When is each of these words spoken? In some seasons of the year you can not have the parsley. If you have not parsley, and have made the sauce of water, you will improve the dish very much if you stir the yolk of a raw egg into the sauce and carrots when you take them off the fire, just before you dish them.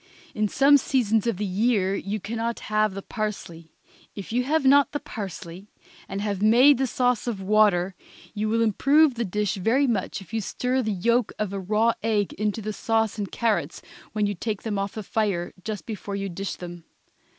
In 0.33 0.47
some 0.47 0.77
seasons 0.77 1.27
of 1.27 1.37
the 1.37 1.45
year 1.45 1.93
you 1.93 2.19
can 2.19 2.37
not 2.37 2.61
have 2.61 2.95
the 2.95 3.03
parsley. 3.03 3.71
If 4.15 4.33
you 4.33 4.43
have 4.45 4.65
not 4.65 4.89
parsley, 5.03 5.67
and 6.09 6.21
have 6.21 6.41
made 6.41 6.79
the 6.79 6.87
sauce 6.87 7.27
of 7.27 7.39
water, 7.39 7.93
you 8.33 8.49
will 8.49 8.63
improve 8.63 9.13
the 9.13 9.23
dish 9.23 9.57
very 9.57 9.85
much 9.85 10.19
if 10.19 10.33
you 10.33 10.41
stir 10.41 10.81
the 10.81 10.91
yolk 10.91 11.33
of 11.37 11.53
a 11.53 11.59
raw 11.59 11.93
egg 12.01 12.33
into 12.33 12.63
the 12.63 12.73
sauce 12.73 13.19
and 13.19 13.31
carrots 13.31 13.83
when 14.11 14.25
you 14.25 14.33
take 14.33 14.63
them 14.63 14.79
off 14.79 14.93
the 14.93 15.03
fire, 15.03 15.53
just 15.63 15.85
before 15.85 16.15
you 16.15 16.29
dish 16.29 16.55
them. 16.55 16.83